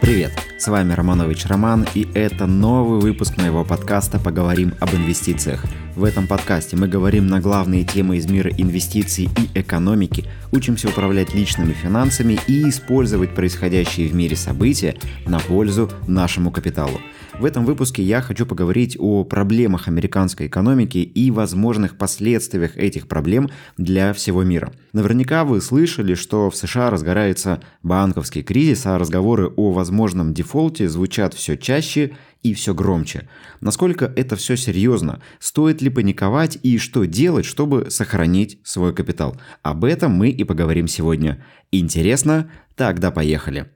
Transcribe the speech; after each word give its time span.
Привет, 0.00 0.32
с 0.56 0.66
вами 0.66 0.94
Романович 0.94 1.44
Роман, 1.44 1.86
и 1.94 2.08
это 2.14 2.46
новый 2.46 3.00
выпуск 3.00 3.36
моего 3.36 3.66
подкаста 3.66 4.18
«Поговорим 4.18 4.72
об 4.80 4.94
инвестициях». 4.94 5.66
В 5.94 6.04
этом 6.04 6.26
подкасте 6.26 6.74
мы 6.74 6.88
говорим 6.88 7.26
на 7.26 7.38
главные 7.38 7.84
темы 7.84 8.16
из 8.16 8.26
мира 8.26 8.50
инвестиций 8.50 9.28
и 9.36 9.58
экономики, 9.60 10.24
учимся 10.52 10.88
управлять 10.88 11.34
личными 11.34 11.74
финансами 11.74 12.38
и 12.46 12.66
использовать 12.70 13.34
происходящие 13.34 14.08
в 14.08 14.14
мире 14.14 14.36
события 14.36 14.96
на 15.26 15.38
пользу 15.38 15.90
нашему 16.06 16.50
капиталу. 16.50 16.98
В 17.40 17.46
этом 17.46 17.64
выпуске 17.64 18.02
я 18.02 18.20
хочу 18.20 18.44
поговорить 18.44 18.98
о 19.00 19.24
проблемах 19.24 19.88
американской 19.88 20.46
экономики 20.46 20.98
и 20.98 21.30
возможных 21.30 21.96
последствиях 21.96 22.76
этих 22.76 23.08
проблем 23.08 23.48
для 23.78 24.12
всего 24.12 24.42
мира. 24.42 24.74
Наверняка 24.92 25.46
вы 25.46 25.62
слышали, 25.62 26.12
что 26.12 26.50
в 26.50 26.56
США 26.56 26.90
разгорается 26.90 27.62
банковский 27.82 28.42
кризис, 28.42 28.84
а 28.84 28.98
разговоры 28.98 29.48
о 29.56 29.72
возможном 29.72 30.34
дефолте 30.34 30.86
звучат 30.86 31.32
все 31.32 31.56
чаще 31.56 32.14
и 32.42 32.52
все 32.52 32.74
громче. 32.74 33.26
Насколько 33.62 34.04
это 34.04 34.36
все 34.36 34.54
серьезно? 34.54 35.22
Стоит 35.38 35.80
ли 35.80 35.88
паниковать 35.88 36.58
и 36.62 36.76
что 36.76 37.06
делать, 37.06 37.46
чтобы 37.46 37.90
сохранить 37.90 38.60
свой 38.64 38.94
капитал? 38.94 39.40
Об 39.62 39.86
этом 39.86 40.12
мы 40.12 40.28
и 40.28 40.44
поговорим 40.44 40.86
сегодня. 40.86 41.42
Интересно? 41.72 42.50
Тогда 42.76 43.10
поехали. 43.10 43.70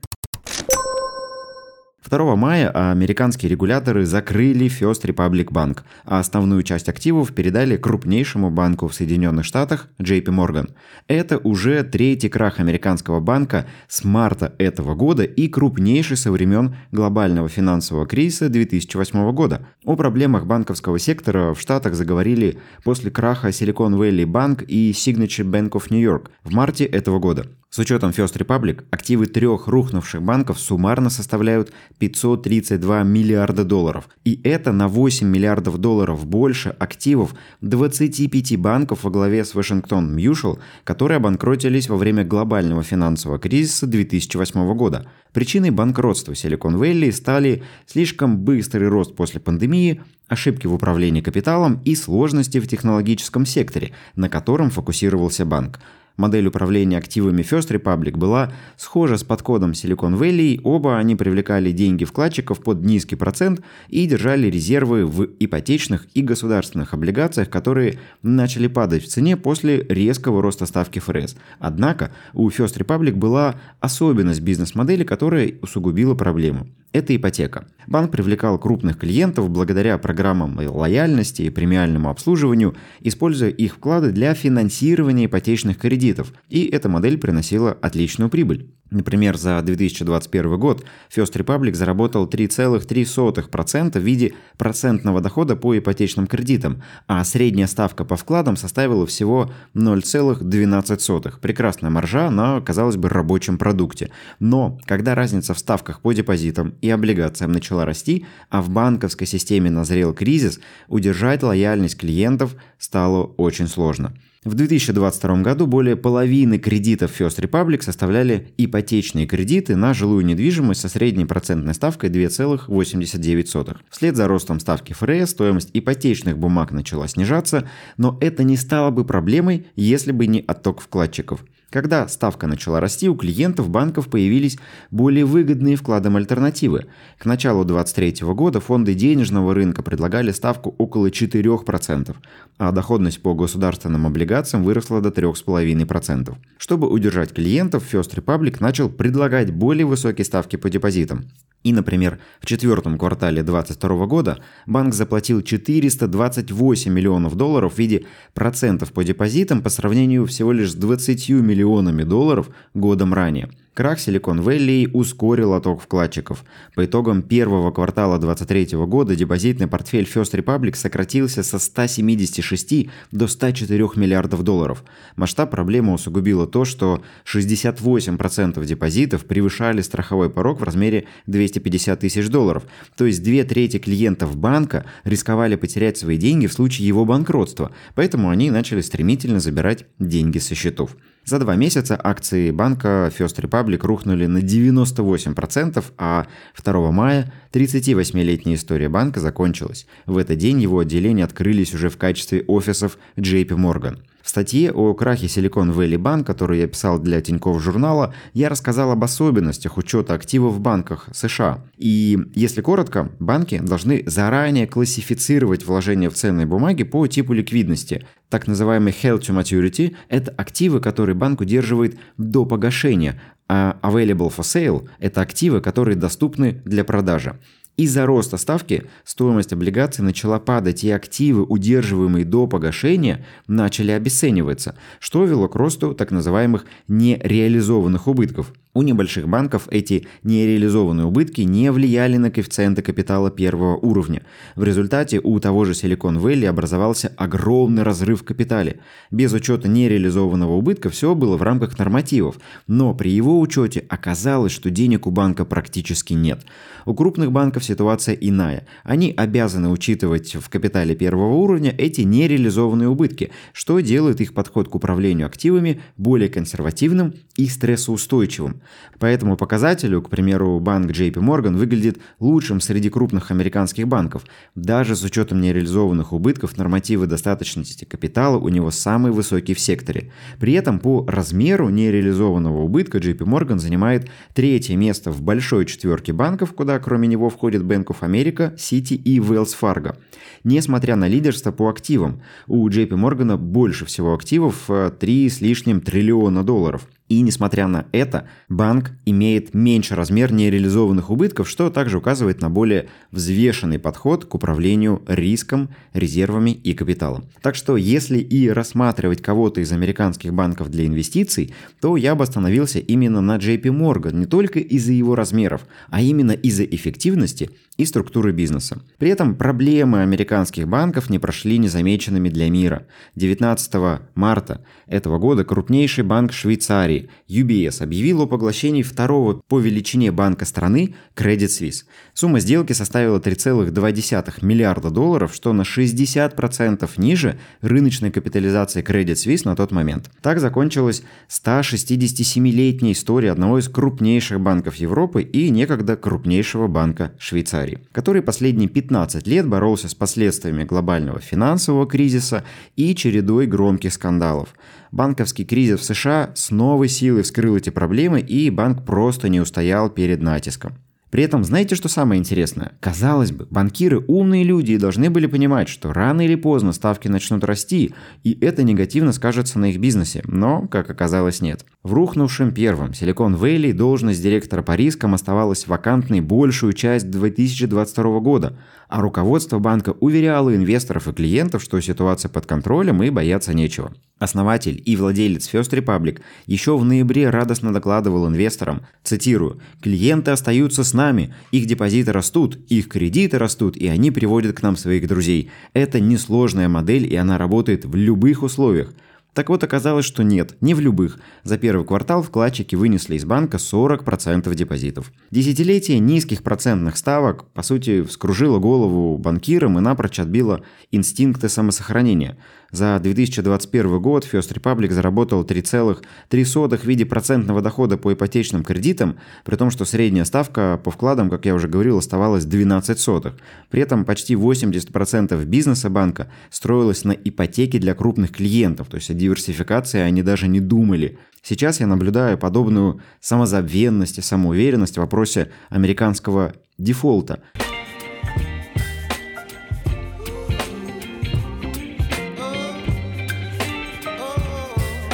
2 2.09 2.35
мая 2.35 2.69
американские 2.69 3.49
регуляторы 3.49 4.05
закрыли 4.05 4.67
First 4.67 5.03
Republic 5.05 5.45
Bank, 5.45 5.79
а 6.03 6.19
основную 6.19 6.61
часть 6.63 6.87
активов 6.87 7.33
передали 7.33 7.77
крупнейшему 7.77 8.51
банку 8.51 8.87
в 8.87 8.93
Соединенных 8.93 9.45
Штатах 9.45 9.87
JP 9.99 10.25
Morgan. 10.25 10.71
Это 11.07 11.39
уже 11.39 11.83
третий 11.83 12.29
крах 12.29 12.59
американского 12.59 13.19
банка 13.19 13.65
с 13.87 14.03
марта 14.03 14.53
этого 14.59 14.93
года 14.93 15.23
и 15.23 15.47
крупнейший 15.47 16.17
со 16.17 16.31
времен 16.31 16.75
глобального 16.91 17.49
финансового 17.49 18.05
кризиса 18.05 18.49
2008 18.49 19.31
года. 19.31 19.67
О 19.83 19.95
проблемах 19.95 20.45
банковского 20.45 20.99
сектора 20.99 21.53
в 21.53 21.59
Штатах 21.59 21.95
заговорили 21.95 22.59
после 22.83 23.09
краха 23.09 23.49
Silicon 23.49 23.97
Valley 23.97 24.25
Bank 24.25 24.63
и 24.65 24.91
Signature 24.91 25.49
Bank 25.49 25.71
of 25.71 25.85
New 25.89 26.01
York 26.01 26.29
в 26.43 26.53
марте 26.53 26.85
этого 26.85 27.19
года. 27.19 27.47
С 27.75 27.79
учетом 27.79 28.11
First 28.11 28.37
Republic, 28.37 28.85
активы 28.89 29.25
трех 29.25 29.67
рухнувших 29.67 30.21
банков 30.23 30.61
суммарно 30.61 31.09
составляют 31.09 31.73
532 31.99 33.03
миллиарда 33.03 33.65
долларов. 33.65 34.07
И 34.23 34.39
это 34.45 34.71
на 34.71 34.87
8 34.87 35.27
миллиардов 35.27 35.77
долларов 35.79 36.25
больше 36.25 36.69
активов 36.69 37.35
25 37.59 38.57
банков 38.57 39.03
во 39.03 39.09
главе 39.09 39.43
с 39.43 39.53
Вашингтон 39.55 40.17
Mutual, 40.17 40.59
которые 40.85 41.17
обанкротились 41.17 41.89
во 41.89 41.97
время 41.97 42.23
глобального 42.23 42.81
финансового 42.81 43.39
кризиса 43.39 43.87
2008 43.87 44.73
года. 44.73 45.05
Причиной 45.33 45.71
банкротства 45.71 46.31
Silicon 46.31 46.79
Valley 46.79 47.11
стали 47.11 47.63
слишком 47.87 48.37
быстрый 48.37 48.87
рост 48.87 49.17
после 49.17 49.41
пандемии, 49.41 50.01
ошибки 50.29 50.65
в 50.65 50.73
управлении 50.73 51.19
капиталом 51.19 51.81
и 51.83 51.93
сложности 51.95 52.61
в 52.61 52.69
технологическом 52.69 53.45
секторе, 53.45 53.91
на 54.15 54.29
котором 54.29 54.69
фокусировался 54.69 55.45
банк. 55.45 55.81
Модель 56.17 56.47
управления 56.47 56.97
активами 56.97 57.41
First 57.41 57.71
Republic 57.71 58.17
была 58.17 58.53
схожа 58.77 59.17
с 59.17 59.23
подходом 59.23 59.71
Silicon 59.71 60.17
Valley, 60.17 60.61
оба 60.63 60.97
они 60.97 61.15
привлекали 61.15 61.71
деньги 61.71 62.05
вкладчиков 62.05 62.61
под 62.61 62.83
низкий 62.83 63.15
процент 63.15 63.61
и 63.89 64.05
держали 64.05 64.47
резервы 64.47 65.05
в 65.05 65.27
ипотечных 65.39 66.07
и 66.13 66.21
государственных 66.21 66.93
облигациях, 66.93 67.49
которые 67.49 67.99
начали 68.21 68.67
падать 68.67 69.03
в 69.03 69.07
цене 69.07 69.35
после 69.35 69.81
резкого 69.81 70.41
роста 70.41 70.65
ставки 70.65 70.99
ФРС. 70.99 71.35
Однако 71.59 72.11
у 72.33 72.49
First 72.49 72.77
Republic 72.77 73.13
была 73.13 73.55
особенность 73.81 74.41
бизнес-модели, 74.41 75.03
которая 75.03 75.53
усугубила 75.61 76.15
проблему 76.15 76.67
это 76.95 77.13
ипотека. 77.13 77.67
Банк 77.87 78.11
привлекал 78.11 78.57
крупных 78.57 78.97
клиентов 78.97 79.49
благодаря 79.49 79.97
программам 79.97 80.57
лояльности 80.57 81.41
и 81.41 81.49
премиальному 81.49 82.09
обслуживанию, 82.09 82.73
используя 83.01 83.49
их 83.49 83.75
вклады 83.75 84.11
для 84.11 84.33
финансирования 84.33 85.25
ипотечных 85.25 85.77
кредитов, 85.77 86.04
и 86.49 86.65
эта 86.65 86.89
модель 86.89 87.17
приносила 87.17 87.71
отличную 87.71 88.29
прибыль. 88.29 88.69
Например, 88.91 89.35
за 89.35 89.59
2021 89.63 90.59
год 90.59 90.85
First 91.13 91.33
Republic 91.33 91.73
заработал 91.73 92.27
3,3% 92.27 93.99
в 93.99 94.03
виде 94.03 94.33
процентного 94.57 95.21
дохода 95.21 95.55
по 95.55 95.75
ипотечным 95.77 96.27
кредитам, 96.27 96.83
а 97.07 97.23
средняя 97.23 97.67
ставка 97.67 98.05
по 98.05 98.15
вкладам 98.15 98.55
составила 98.55 99.07
всего 99.07 99.51
0,12. 99.73 101.39
Прекрасная 101.41 101.89
маржа 101.89 102.29
на, 102.29 102.61
казалось 102.61 102.95
бы, 102.95 103.09
рабочем 103.09 103.57
продукте. 103.57 104.11
Но 104.39 104.79
когда 104.85 105.15
разница 105.15 105.55
в 105.55 105.59
ставках 105.59 106.01
по 106.01 106.13
депозитам 106.13 106.75
и 106.81 106.89
облигациям 106.89 107.51
начала 107.51 107.85
расти, 107.85 108.25
а 108.49 108.61
в 108.61 108.69
банковской 108.69 109.25
системе 109.25 109.71
назрел 109.71 110.13
кризис, 110.13 110.59
удержать 110.87 111.41
лояльность 111.41 111.97
клиентов 111.97 112.55
стало 112.77 113.23
очень 113.23 113.67
сложно. 113.67 114.13
В 114.45 114.53
2022 114.53 115.41
году 115.41 115.65
более 115.65 115.95
половины 115.95 116.59
кредитов 116.59 117.19
First 117.19 117.39
Republic 117.39 117.81
составляли 117.81 118.53
ипотечные 118.59 119.25
кредиты 119.25 119.75
на 119.75 119.95
жилую 119.95 120.23
недвижимость 120.23 120.81
со 120.81 120.87
средней 120.87 121.25
процентной 121.25 121.73
ставкой 121.73 122.11
2,89. 122.11 123.77
Вслед 123.89 124.15
за 124.15 124.27
ростом 124.27 124.59
ставки 124.59 124.93
ФРС 124.93 125.31
стоимость 125.31 125.71
ипотечных 125.73 126.37
бумаг 126.37 126.71
начала 126.73 127.07
снижаться, 127.07 127.67
но 127.97 128.19
это 128.21 128.43
не 128.43 128.55
стало 128.55 128.91
бы 128.91 129.03
проблемой, 129.03 129.65
если 129.75 130.11
бы 130.11 130.27
не 130.27 130.41
отток 130.45 130.79
вкладчиков. 130.79 131.43
Когда 131.69 132.07
ставка 132.07 132.47
начала 132.47 132.79
расти, 132.79 133.09
у 133.09 133.15
клиентов 133.15 133.69
банков 133.69 134.07
появились 134.07 134.57
более 134.91 135.25
выгодные 135.25 135.75
вкладом 135.75 136.15
альтернативы. 136.15 136.85
К 137.17 137.25
началу 137.25 137.65
2023 137.65 138.27
года 138.33 138.59
фонды 138.59 138.93
денежного 138.93 139.53
рынка 139.53 139.83
предлагали 139.83 140.31
ставку 140.31 140.73
около 140.77 141.07
4%, 141.07 142.15
а 142.57 142.71
доходность 142.71 143.21
по 143.21 143.33
государственным 143.33 144.05
облигациям 144.05 144.63
выросла 144.63 145.01
до 145.01 145.09
3,5%. 145.09 146.35
Чтобы 146.57 146.89
удержать 146.89 147.33
клиентов, 147.33 147.83
First 147.91 148.15
Republic 148.15 148.57
начал 148.59 148.89
предлагать 148.89 149.51
более 149.51 149.85
высокие 149.85 150.25
ставки 150.25 150.55
по 150.55 150.69
депозитам. 150.69 151.25
И, 151.65 151.73
например, 151.73 152.19
в 152.39 152.45
четвертом 152.45 152.99
квартале 152.99 153.41
2022 153.41 154.05
года 154.05 154.37
банк 154.67 154.93
заплатил 154.93 155.41
428 155.41 156.93
миллионов 156.93 157.35
долларов 157.35 157.73
в 157.73 157.79
виде 157.79 158.05
процентов 158.35 158.93
по 158.93 159.03
депозитам 159.03 159.63
по 159.63 159.69
сравнению 159.69 160.27
всего 160.27 160.51
лишь 160.51 160.73
с 160.73 160.75
20 160.75 161.29
миллионами 161.29 162.03
долларов 162.03 162.49
годом 162.75 163.15
ранее– 163.15 163.49
Крах 163.75 163.97
Silicon 163.97 164.41
Valley 164.41 164.89
ускорил 164.93 165.53
отток 165.53 165.81
вкладчиков. 165.81 166.45
По 166.75 166.85
итогам 166.85 167.21
первого 167.21 167.71
квартала 167.71 168.17
2023 168.17 168.77
года 168.85 169.17
депозитный 169.17 169.67
портфель 169.67 170.05
First 170.05 170.31
Republic 170.31 170.75
сократился 170.75 171.43
со 171.43 171.59
176 171.59 172.89
до 173.11 173.27
104 173.27 173.89
миллиардов 173.97 174.43
долларов. 174.43 174.85
Масштаб 175.17 175.51
проблемы 175.51 175.91
усугубило 175.91 176.47
то, 176.47 176.63
что 176.63 177.03
68% 177.25 178.65
депозитов 178.65 179.25
превышали 179.25 179.81
страховой 179.81 180.29
порог 180.29 180.61
в 180.61 180.63
размере 180.63 181.07
250 181.27 181.99
тысяч 181.99 182.29
долларов. 182.29 182.63
То 182.95 183.05
есть 183.05 183.23
две 183.23 183.43
трети 183.43 183.77
клиентов 183.77 184.37
банка 184.37 184.85
рисковали 185.03 185.57
потерять 185.57 185.97
свои 185.97 186.17
деньги 186.17 186.47
в 186.47 186.53
случае 186.53 186.87
его 186.87 187.03
банкротства, 187.03 187.71
поэтому 187.93 188.29
они 188.29 188.51
начали 188.51 188.79
стремительно 188.79 189.41
забирать 189.41 189.83
деньги 189.99 190.37
со 190.37 190.55
счетов. 190.55 190.95
За 191.25 191.39
два 191.39 191.55
месяца 191.55 191.99
акции 192.01 192.51
банка 192.51 193.11
First 193.17 193.41
Republic 193.41 193.64
рухнули 193.73 194.27
на 194.27 194.37
98%, 194.37 195.83
а 195.97 196.27
2 196.63 196.91
мая 196.91 197.33
38-летняя 197.51 198.55
история 198.55 198.89
банка 198.89 199.19
закончилась. 199.19 199.87
В 200.05 200.17
этот 200.17 200.37
день 200.37 200.61
его 200.61 200.79
отделения 200.79 201.23
открылись 201.23 201.73
уже 201.73 201.89
в 201.89 201.97
качестве 201.97 202.43
офисов 202.47 202.97
JP 203.17 203.49
Morgan. 203.49 203.97
В 204.25 204.29
статье 204.29 204.71
о 204.71 204.95
крахе 204.95 205.27
Silicon 205.27 205.71
Valley 205.71 205.97
Bank, 205.97 206.23
которую 206.23 206.59
я 206.59 206.65
писал 206.65 206.97
для 206.97 207.21
Тинькофф 207.21 207.61
журнала, 207.61 208.11
я 208.33 208.49
рассказал 208.49 208.89
об 208.89 209.03
особенностях 209.03 209.77
учета 209.77 210.15
активов 210.15 210.55
в 210.55 210.59
банках 210.59 211.07
США. 211.13 211.63
И, 211.77 212.17
если 212.33 212.61
коротко, 212.61 213.11
банки 213.19 213.59
должны 213.59 214.01
заранее 214.07 214.65
классифицировать 214.65 215.63
вложения 215.63 216.09
в 216.09 216.15
ценные 216.15 216.47
бумаги 216.47 216.81
по 216.81 217.05
типу 217.05 217.33
ликвидности. 217.33 218.07
Так 218.29 218.47
называемый 218.47 218.95
held 218.99 219.19
to 219.19 219.39
maturity– 219.39 219.95
это 220.09 220.31
активы, 220.31 220.79
которые 220.79 221.15
банк 221.15 221.41
удерживает 221.41 221.95
до 222.17 222.45
погашения, 222.45 223.21
а 223.47 223.77
available 223.81 224.33
for 224.35 224.41
sale– 224.41 224.89
это 224.99 225.21
активы, 225.21 225.61
которые 225.61 225.95
доступны 225.95 226.61
для 226.65 226.83
продажи. 226.83 227.37
Из-за 227.77 228.05
роста 228.05 228.37
ставки 228.37 228.85
стоимость 229.03 229.51
облигаций 229.51 230.03
начала 230.03 230.39
падать, 230.39 230.83
и 230.85 230.91
активы, 230.91 231.43
удерживаемые 231.43 232.23
до 232.23 232.47
погашения, 232.47 233.25
начали 233.47 233.91
обесцениваться, 233.91 234.75
что 234.99 235.25
вело 235.25 235.49
к 235.49 235.55
росту 235.55 235.93
так 235.93 236.11
называемых 236.11 236.65
нереализованных 236.87 238.07
убытков. 238.07 238.53
У 238.77 238.81
небольших 238.81 239.29
банков 239.29 239.69
эти 239.71 240.05
нереализованные 240.23 241.05
убытки 241.05 241.39
не 241.39 241.71
влияли 241.71 242.17
на 242.17 242.29
коэффициенты 242.29 242.81
капитала 242.81 243.31
первого 243.31 243.77
уровня. 243.77 244.23
В 244.57 244.65
результате 244.65 245.21
у 245.23 245.39
того 245.39 245.63
же 245.63 245.71
Silicon 245.71 246.21
Valley 246.21 246.45
образовался 246.45 247.13
огромный 247.15 247.83
разрыв 247.83 248.19
в 248.19 248.25
капитале. 248.25 248.81
Без 249.11 249.31
учета 249.31 249.69
нереализованного 249.69 250.51
убытка 250.51 250.89
все 250.89 251.15
было 251.15 251.37
в 251.37 251.41
рамках 251.41 251.79
нормативов, 251.79 252.37
но 252.67 252.93
при 252.93 253.11
его 253.11 253.39
учете 253.39 253.85
оказалось, 253.87 254.51
что 254.51 254.69
денег 254.69 255.07
у 255.07 255.11
банка 255.11 255.45
практически 255.45 256.11
нет. 256.11 256.41
У 256.85 256.93
крупных 256.93 257.31
банков 257.31 257.63
ситуация 257.63 258.13
иная. 258.13 258.67
Они 258.83 259.13
обязаны 259.15 259.69
учитывать 259.69 260.35
в 260.35 260.49
капитале 260.49 260.95
первого 260.95 261.35
уровня 261.35 261.73
эти 261.77 262.01
нереализованные 262.01 262.89
убытки, 262.89 263.31
что 263.53 263.79
делает 263.79 264.19
их 264.19 264.33
подход 264.33 264.67
к 264.67 264.75
управлению 264.75 265.27
активами 265.27 265.79
более 265.95 266.27
консервативным 266.27 267.13
и 267.37 267.47
стрессоустойчивым. 267.47 268.61
По 268.99 269.05
этому 269.05 269.37
показателю, 269.37 270.01
к 270.01 270.09
примеру, 270.09 270.59
банк 270.59 270.91
JP 270.91 271.13
Morgan 271.15 271.55
выглядит 271.55 271.99
лучшим 272.19 272.61
среди 272.61 272.89
крупных 272.89 273.31
американских 273.31 273.87
банков. 273.87 274.23
Даже 274.55 274.95
с 274.95 275.03
учетом 275.03 275.41
нереализованных 275.41 276.13
убытков 276.13 276.57
нормативы 276.57 277.07
достаточности 277.07 277.85
капитала 277.85 278.37
у 278.37 278.49
него 278.49 278.71
самые 278.71 279.13
высокие 279.13 279.55
в 279.55 279.59
секторе. 279.59 280.11
При 280.39 280.53
этом 280.53 280.79
по 280.79 281.05
размеру 281.07 281.69
нереализованного 281.69 282.63
убытка 282.63 282.99
JP 282.99 283.19
Morgan 283.19 283.59
занимает 283.59 284.09
третье 284.33 284.75
место 284.75 285.11
в 285.11 285.21
большой 285.21 285.65
четверке 285.65 286.13
банков, 286.13 286.53
куда 286.53 286.79
кроме 286.79 287.07
него 287.07 287.29
входят 287.29 287.63
Bank 287.63 287.85
of 287.85 288.01
America, 288.01 288.55
Citi 288.55 288.95
и 288.95 289.19
Wells 289.19 289.55
Fargo. 289.59 289.95
Несмотря 290.43 290.95
на 290.95 291.07
лидерство 291.07 291.51
по 291.51 291.69
активам, 291.69 292.21
у 292.47 292.67
JP 292.69 292.89
Morgan 292.89 293.37
больше 293.37 293.85
всего 293.85 294.13
активов 294.13 294.69
3 294.99 295.29
с 295.29 295.41
лишним 295.41 295.81
триллиона 295.81 296.43
долларов. 296.43 296.87
И 297.07 297.21
несмотря 297.21 297.67
на 297.67 297.85
это, 297.91 298.27
банк 298.49 298.91
имеет 299.05 299.53
меньше 299.53 299.95
размер 299.95 300.33
нереализованных 300.33 301.11
убытков, 301.11 301.47
что 301.47 301.69
также 301.69 301.99
указывает 301.99 302.41
на 302.41 302.49
более 302.49 302.87
взвешенный 303.11 303.77
подход 303.77 304.25
к 304.25 304.33
управлению 304.33 305.03
риском, 305.07 305.69
резервами 305.93 306.49
и 306.49 306.73
капиталом. 306.73 307.25
Так 307.41 307.55
что 307.55 307.77
если 307.77 308.17
и 308.17 308.49
рассматривать 308.49 309.21
кого-то 309.21 309.61
из 309.61 309.71
американских 309.71 310.33
банков 310.33 310.71
для 310.71 310.87
инвестиций, 310.87 311.53
то 311.79 311.95
я 311.95 312.15
бы 312.15 312.23
остановился 312.23 312.79
именно 312.79 313.21
на 313.21 313.37
JP 313.37 313.63
Morgan 313.65 314.15
не 314.15 314.25
только 314.25 314.59
из-за 314.59 314.93
его 314.93 315.13
размеров, 315.13 315.67
а 315.89 316.01
именно 316.01 316.31
из-за 316.31 316.63
эффективности 316.63 317.51
и 317.77 317.85
структуры 317.85 318.31
бизнеса. 318.31 318.81
При 318.97 319.09
этом 319.09 319.35
проблемы 319.35 320.01
американских 320.01 320.67
банков 320.67 321.09
не 321.09 321.19
прошли 321.19 321.57
незамеченными 321.57 322.29
для 322.29 322.49
мира. 322.49 322.87
19 323.15 323.99
марта 324.15 324.61
этого 324.87 325.17
года 325.17 325.43
крупнейший 325.43 326.03
банк 326.03 326.31
Швейцарии 326.31 327.09
UBS 327.27 327.83
объявил 327.83 328.21
о 328.21 328.27
поглощении 328.27 328.83
второго 328.83 329.41
по 329.47 329.59
величине 329.59 330.11
банка 330.11 330.45
страны 330.45 330.95
Credit 331.15 331.47
Suisse. 331.47 331.83
Сумма 332.13 332.39
сделки 332.39 332.73
составила 332.73 333.19
3,2 333.19 334.45
миллиарда 334.45 334.89
долларов, 334.89 335.33
что 335.33 335.53
на 335.53 335.63
60% 335.63 336.89
ниже 336.97 337.39
рыночной 337.61 338.11
капитализации 338.11 338.83
Credit 338.83 339.13
Suisse 339.13 339.41
на 339.45 339.55
тот 339.55 339.71
момент. 339.71 340.09
Так 340.21 340.39
закончилась 340.39 341.03
167-летняя 341.29 342.93
история 342.93 343.31
одного 343.31 343.59
из 343.59 343.67
крупнейших 343.69 344.39
банков 344.39 344.75
Европы 344.75 345.21
и 345.21 345.49
некогда 345.49 345.95
крупнейшего 345.95 346.67
банка 346.67 347.11
Швейцарии, 347.17 347.64
который 347.91 348.21
последние 348.21 348.69
15 348.69 349.27
лет 349.27 349.47
боролся 349.47 349.89
с 349.89 349.95
последствиями 349.95 350.63
глобального 350.63 351.19
финансового 351.19 351.87
кризиса 351.87 352.43
и 352.75 352.95
чередой 352.95 353.47
громких 353.47 353.93
скандалов. 353.93 354.49
Банковский 354.91 355.45
кризис 355.45 355.79
в 355.79 355.83
США 355.83 356.31
с 356.35 356.51
новой 356.51 356.87
силой 356.87 357.23
вскрыл 357.23 357.57
эти 357.57 357.69
проблемы, 357.69 358.21
и 358.21 358.49
банк 358.49 358.85
просто 358.85 359.29
не 359.29 359.41
устоял 359.41 359.89
перед 359.89 360.21
натиском. 360.21 360.73
При 361.11 361.23
этом, 361.23 361.43
знаете, 361.43 361.75
что 361.75 361.87
самое 361.87 362.19
интересное? 362.19 362.73
Казалось 362.79 363.31
бы, 363.31 363.47
банкиры 363.49 364.03
умные 364.07 364.43
люди 364.43 364.73
и 364.73 364.77
должны 364.77 365.09
были 365.09 365.27
понимать, 365.27 365.69
что 365.69 365.93
рано 365.93 366.21
или 366.25 366.35
поздно 366.35 366.73
ставки 366.73 367.07
начнут 367.07 367.43
расти, 367.43 367.93
и 368.23 368.37
это 368.41 368.63
негативно 368.63 369.13
скажется 369.13 369.59
на 369.59 369.69
их 369.69 369.79
бизнесе, 369.79 370.23
но, 370.25 370.67
как 370.67 370.89
оказалось, 370.89 371.41
нет. 371.41 371.65
В 371.83 371.93
рухнувшем 371.93 372.51
первом 372.51 372.91
Silicon 372.91 373.39
Valley 373.39 373.71
должность 373.71 374.21
директора 374.21 374.63
по 374.63 374.75
рискам 374.75 375.13
оставалась 375.13 375.67
вакантной 375.67 376.21
большую 376.21 376.73
часть 376.73 377.09
2022 377.11 378.19
года, 378.19 378.57
а 378.89 379.01
руководство 379.01 379.59
банка 379.59 379.91
уверяло 379.99 380.55
инвесторов 380.55 381.07
и 381.07 381.13
клиентов, 381.13 381.61
что 381.63 381.79
ситуация 381.79 382.29
под 382.29 382.45
контролем 382.45 383.01
и 383.03 383.09
бояться 383.09 383.53
нечего. 383.53 383.93
Основатель 384.17 384.81
и 384.85 384.95
владелец 384.95 385.53
First 385.53 385.71
Republic 385.71 386.21
еще 386.45 386.77
в 386.77 386.85
ноябре 386.85 387.29
радостно 387.29 387.73
докладывал 387.73 388.27
инвесторам, 388.27 388.85
цитирую, 389.03 389.59
«Клиенты 389.81 390.31
остаются 390.31 390.85
с 390.85 390.93
нами, 390.93 391.33
их 391.51 391.65
депозиты 391.65 392.13
растут, 392.13 392.57
их 392.69 392.87
кредиты 392.87 393.37
растут, 393.37 393.75
и 393.75 393.87
они 393.87 394.11
приводят 394.11 394.55
к 394.55 394.61
нам 394.61 394.77
своих 394.77 395.05
друзей. 395.09 395.51
Это 395.73 395.99
несложная 395.99 396.69
модель, 396.69 397.11
и 397.11 397.15
она 397.17 397.37
работает 397.37 397.83
в 397.83 397.93
любых 397.95 398.41
условиях. 398.41 398.93
Так 399.35 399.49
вот, 399.49 399.65
оказалось, 399.65 400.05
что 400.05 400.23
нет, 400.23 400.55
не 400.61 400.73
в 400.73 400.79
любых. 400.79 401.19
За 401.43 401.57
первый 401.57 401.85
квартал 401.85 402.23
вкладчики 402.23 402.73
вынесли 402.75 403.15
из 403.15 403.25
банка 403.25 403.57
40% 403.57 404.55
депозитов. 404.55 405.11
Десятилетие 405.29 405.99
низких 405.99 406.41
процентных 406.41 406.95
ставок, 406.95 407.49
по 407.51 407.61
сути, 407.61 408.01
вскружило 408.03 408.59
голову 408.59 409.17
банкирам 409.17 409.77
и 409.77 409.81
напрочь 409.81 410.19
отбило 410.19 410.61
инстинкты 410.91 411.49
самосохранения. 411.49 412.37
За 412.75 412.99
2021 412.99 414.01
год 414.01 414.27
First 414.29 414.53
Republic 414.53 414.91
заработал 414.91 415.45
3,3 415.45 416.77
в 416.77 416.83
виде 416.83 417.05
процентного 417.05 417.61
дохода 417.61 417.95
по 417.97 418.11
ипотечным 418.11 418.65
кредитам, 418.65 419.17
при 419.45 419.55
том, 419.55 419.71
что 419.71 419.85
средняя 419.85 420.25
ставка 420.25 420.77
по 420.83 420.91
вкладам, 420.91 421.29
как 421.29 421.45
я 421.45 421.55
уже 421.55 421.69
говорил, 421.69 421.99
оставалась 421.99 422.43
12 422.43 422.99
сотых. 422.99 423.35
При 423.69 423.81
этом 423.81 424.03
почти 424.03 424.33
80% 424.33 425.45
бизнеса 425.45 425.89
банка 425.89 426.29
строилось 426.49 427.05
на 427.05 427.13
ипотеке 427.13 427.79
для 427.79 427.95
крупных 427.95 428.33
клиентов, 428.33 428.89
то 428.89 428.97
есть 428.97 429.09
о 429.09 429.13
диверсификации 429.13 430.01
они 430.01 430.21
даже 430.21 430.49
не 430.49 430.59
думали. 430.59 431.17
Сейчас 431.43 431.79
я 431.79 431.87
наблюдаю 431.87 432.37
подобную 432.37 432.99
самозабвенность 433.21 434.17
и 434.17 434.21
самоуверенность 434.21 434.95
в 434.95 434.99
вопросе 434.99 435.49
американского 435.69 436.51
дефолта. 436.77 437.39